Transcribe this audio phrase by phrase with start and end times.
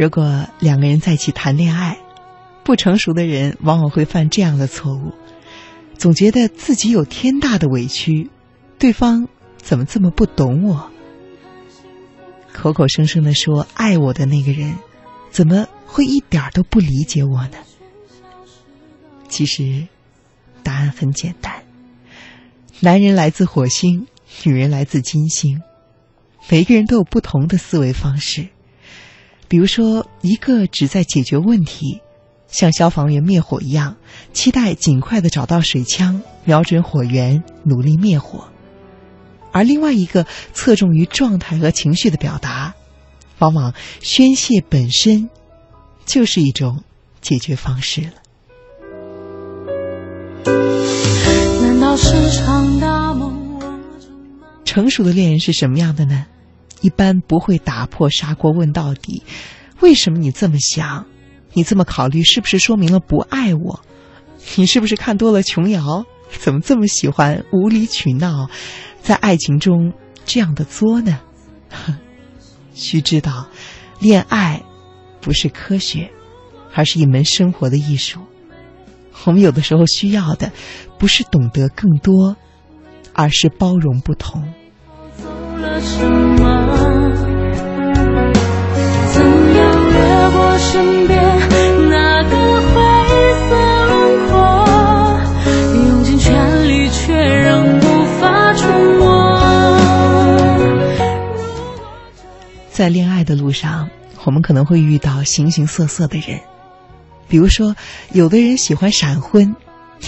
[0.00, 1.98] 如果两个人在一起谈恋爱，
[2.64, 5.12] 不成熟的人往往会犯这样的错误，
[5.98, 8.30] 总觉得自己有天大的委屈，
[8.78, 9.28] 对方
[9.58, 10.90] 怎么这么不懂我？
[12.50, 14.74] 口口声声的说爱我的那个人，
[15.28, 17.58] 怎么会一点都不理解我呢？
[19.28, 19.86] 其实，
[20.62, 21.62] 答案很简单：
[22.80, 24.06] 男人来自火星，
[24.44, 25.60] 女人来自金星，
[26.48, 28.48] 每个人都有不同的思维方式。
[29.50, 32.00] 比如说，一个只在解决问题，
[32.46, 33.96] 像消防员灭火一样，
[34.32, 38.44] 期待尽快的找到水枪，瞄准火源，努力灭火；
[39.50, 42.76] 而另外一个侧重于状态和情绪的表达，
[43.40, 45.28] 往往宣泄本身
[46.06, 46.84] 就是一种
[47.20, 48.12] 解决方式了。
[51.60, 53.36] 难道是场大梦？
[54.64, 56.26] 成熟的恋人是什么样的呢？
[56.80, 59.22] 一般不会打破砂锅问到底，
[59.80, 61.06] 为什么你这么想？
[61.52, 63.80] 你这么考虑，是不是说明了不爱我？
[64.56, 66.04] 你是不是看多了琼瑶？
[66.38, 68.48] 怎么这么喜欢无理取闹，
[69.02, 69.92] 在爱情中
[70.24, 71.20] 这样的作呢？
[72.72, 73.48] 须知道，
[73.98, 74.62] 恋爱
[75.20, 76.10] 不是科学，
[76.72, 78.20] 而是一门生活的艺术。
[79.24, 80.52] 我们有的时候需要的，
[80.98, 82.36] 不是懂得更多，
[83.12, 84.42] 而是包容不同。
[102.72, 103.90] 在恋爱的路上，
[104.24, 106.40] 我们可能会遇到形形色色的人，
[107.28, 107.74] 比如说，
[108.12, 109.54] 有的人喜欢闪婚，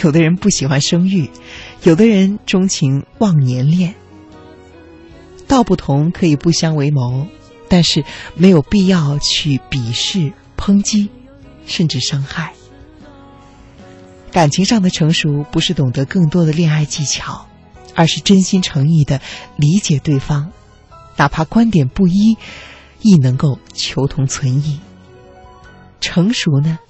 [0.02, 1.28] 有的人不喜欢生育，
[1.82, 3.94] 有的人钟情忘年恋。
[5.46, 7.26] 道不同可以不相为谋，
[7.68, 8.04] 但是
[8.36, 11.10] 没有必要去鄙视、抨击，
[11.66, 12.54] 甚至伤害。
[14.30, 17.46] 感情上的成熟，不是懂得更多的恋爱技巧，
[17.94, 19.20] 而是真心诚意的
[19.56, 20.50] 理解对方，
[21.22, 22.36] 哪怕观点不一，
[23.00, 24.80] 亦能够求同存异。
[26.00, 26.80] 成熟呢，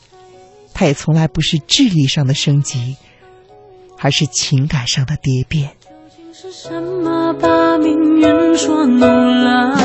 [0.72, 2.96] 它也从来不是智力上的升级，
[3.98, 5.72] 而是情感上的蝶变。
[6.32, 9.76] 是什么把命运捉弄了？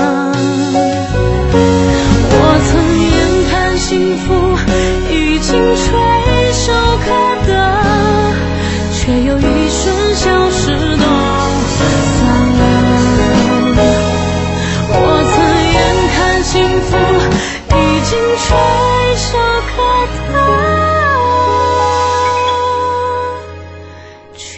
[2.31, 4.34] 我曾眼看幸福
[5.13, 6.17] 已经垂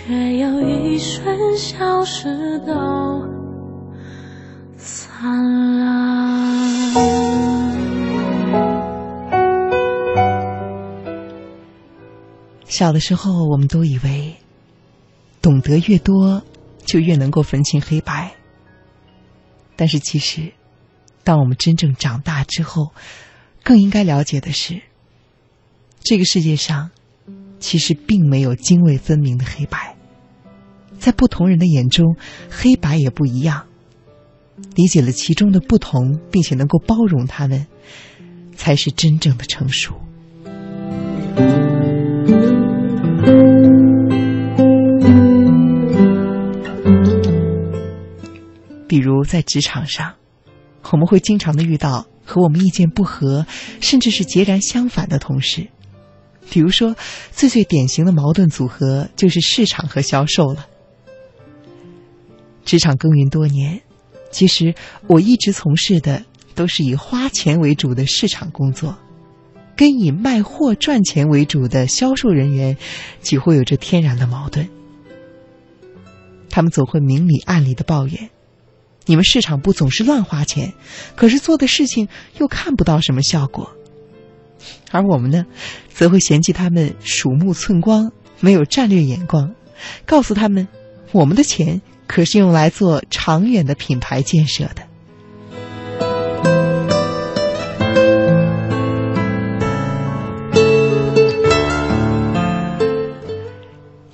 [0.10, 2.04] 却又一瞬消。
[2.04, 2.74] 失都
[4.76, 5.22] 散
[5.78, 6.50] 了。
[12.66, 14.36] 小的时候，我们都以为
[15.44, 16.42] 懂得越多，
[16.84, 18.32] 就越能够分清黑白。
[19.76, 20.54] 但是，其实，
[21.24, 22.94] 当我们真正长大之后，
[23.64, 24.82] 更应该了解的是，
[26.00, 26.90] 这个世界上
[27.60, 29.98] 其实并没有泾渭分明的黑白。
[31.10, 32.18] 在不同人的眼中，
[32.52, 33.66] 黑白也不一样。
[34.76, 37.66] 理解了其中的不同，并且能够包容他们，
[38.56, 39.96] 才是真正的成熟。
[48.88, 50.14] 比如在职场上，
[50.92, 53.48] 我们会经常的遇到和我们意见不合，
[53.82, 55.70] 甚至是截然相反的同事。
[56.52, 56.96] 比如说，
[57.32, 60.68] 最最典型的矛盾组合就是市场和销售了。
[62.70, 63.82] 职场耕耘多年，
[64.30, 64.76] 其实
[65.08, 68.96] 我一直从事的都是以花钱为主的市场工作，
[69.76, 72.78] 跟以卖货赚钱为主的销售人员
[73.22, 74.70] 几乎有着天然的矛盾。
[76.48, 78.30] 他们总会明里暗里的抱怨
[79.08, 80.74] ：“你们市场部总是乱花钱，
[81.16, 83.72] 可是做的事情又看不到什么效果。”
[84.92, 85.48] 而我们呢，
[85.92, 89.56] 则会嫌弃他们鼠目寸光，没有战略眼光，
[90.06, 90.68] 告诉他们
[91.12, 94.82] ：“我们的钱。”可是用来做长远的品牌建设的。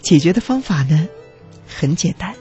[0.02, 1.08] 解决的方法呢，
[1.66, 2.36] 很简单，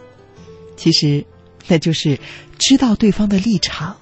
[0.76, 1.24] 其实
[1.68, 2.18] 那就是
[2.58, 3.96] 知道对方的立场，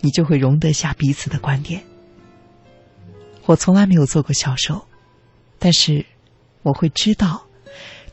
[0.00, 1.80] 你就会容得下彼此的观点。
[3.46, 4.84] 我从来没有做过销售，
[5.60, 6.04] 但是
[6.62, 7.46] 我会知道，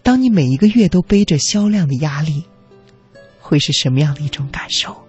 [0.04, 2.46] 当你每一个月都背着销量的压力。
[3.48, 5.06] 会是什么样的一种感受？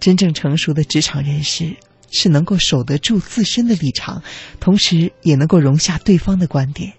[0.00, 1.76] 真正成熟的职场人士
[2.10, 4.22] 是能够守得住自身的立场
[4.58, 6.94] 同时也能够容下对方的观点。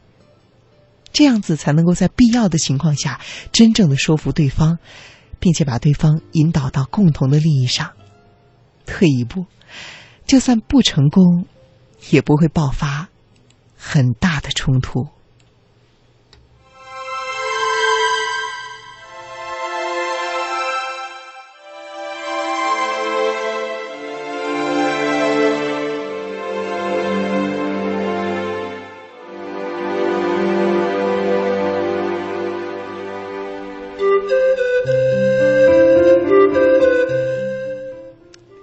[1.11, 3.19] 这样子才能够在必要的情况下
[3.51, 4.79] 真正的说服对方
[5.39, 7.91] 并且把对方引导到共同的利益上。
[8.85, 9.45] 退一步
[10.25, 11.45] 就算不成功
[12.09, 12.96] 也不会爆发
[13.89, 15.07] 很大的冲突。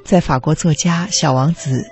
[0.04, 1.82] 在法国作家《小王子》，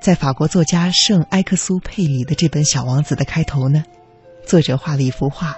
[0.00, 3.84] 在法国作家圣埃克苏佩里的这本《小王子》的开头呢，
[4.46, 5.56] 作者画了一幅画，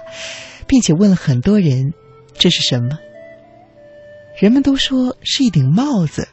[0.67, 1.93] 并且问了很多人
[2.37, 2.97] ：“这是什么？”
[4.39, 6.27] 人们都说是一顶帽子。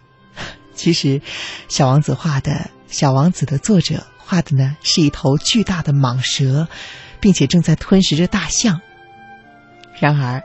[0.75, 1.19] 其实，
[1.69, 2.53] 《小王子》画的
[2.89, 6.67] 《小王子》的作者画的呢，是一头巨大的蟒蛇，
[7.21, 8.81] 并且正在吞食着大象。
[10.01, 10.43] 然而，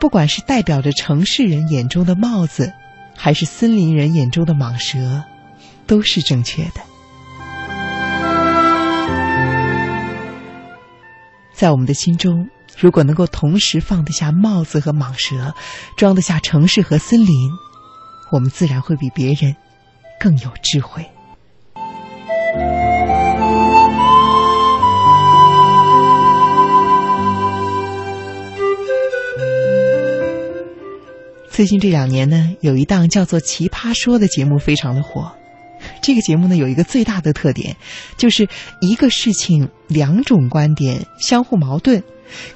[0.00, 2.72] 不管是代表着城市人眼中的帽子，
[3.16, 5.24] 还是森林人眼中的蟒蛇，
[5.86, 6.80] 都是正确的。
[11.56, 15.54] 在我们的心中，如果能够同时放得下帽子和蟒蛇，
[15.96, 17.50] 装得下城市和森林，
[18.30, 19.56] 我们自然会比别人
[20.20, 21.06] 更有智慧。
[31.48, 35.35] 最近这两年呢，有一档叫做《奇葩说》的节目非常的火。
[36.06, 37.76] 这个节目呢，有一个最大的特点，
[38.16, 38.48] 就是
[38.80, 42.04] 一个事情两种观点相互矛盾，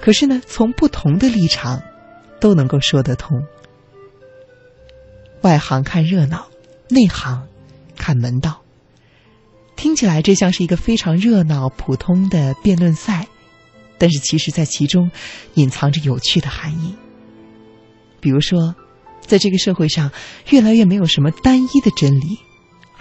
[0.01, 1.83] 可是呢，从不同的立场
[2.39, 3.43] 都能够说得通。
[5.41, 6.47] 外行看热闹，
[6.91, 7.49] 内行
[7.97, 8.63] 看门道。
[9.75, 13.27] 听起来这像是一个非常热闹、普通的辩论赛，
[13.99, 15.11] 但是其实在其中
[15.55, 16.95] 隐藏着有趣的含义。
[18.21, 18.77] 比如说。
[19.21, 20.11] 在这个社会上，
[20.49, 22.41] 越来越没有什么单一的真理，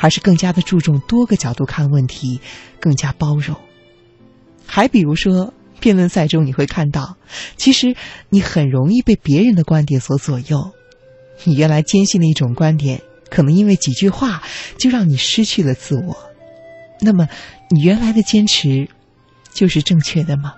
[0.01, 2.39] 还是更加的注重多个角度看问题，
[2.79, 3.53] 更加包容。
[4.65, 7.17] 还比如说，辩论赛中你会看到，
[7.57, 7.93] 其实
[8.29, 10.71] 你很容易被别人的观点所左右。
[11.43, 14.41] 你原来坚信的一种观点，可能因为几句话
[14.77, 16.15] 就让你失去了自我。
[17.01, 17.27] 那么，
[17.69, 18.87] 你原来的坚持
[19.51, 20.53] 就是正确的吗？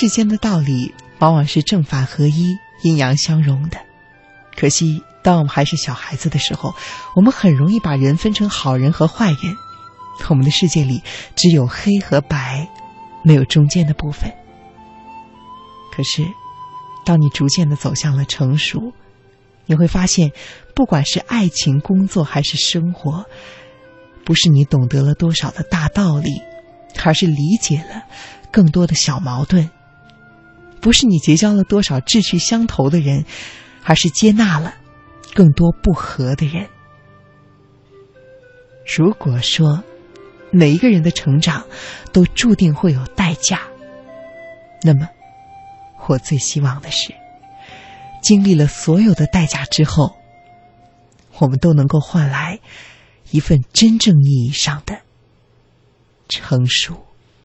[0.00, 3.78] 世间的道理往往是正反合一、阴阳相融的。
[4.56, 6.72] 可惜，当我们还是小孩子的时候，
[7.16, 9.56] 我们很容易把人分成好人和坏人。
[10.28, 11.02] 我们的世界里
[11.34, 12.68] 只有黑和白，
[13.24, 14.32] 没有中间的部分。
[15.92, 16.24] 可是，
[17.04, 18.92] 当你逐渐的走向了成熟，
[19.66, 20.30] 你会发现，
[20.76, 23.24] 不管是爱情、工作还是生活，
[24.24, 26.40] 不是你懂得了多少的大道理，
[27.02, 28.04] 而是理解了
[28.52, 29.68] 更多的小矛盾。
[30.80, 33.24] 不是你结交了多少志趣相投的人，
[33.84, 34.74] 而是接纳了
[35.34, 36.68] 更多不和的人。
[38.96, 39.84] 如果说
[40.50, 41.66] 每一个人的成长
[42.12, 43.60] 都注定会有代价，
[44.82, 45.08] 那么
[46.06, 47.12] 我最希望的是，
[48.22, 50.16] 经历了所有的代价之后，
[51.38, 52.60] 我们都能够换来
[53.30, 55.00] 一份真正意义上的
[56.28, 57.07] 成熟。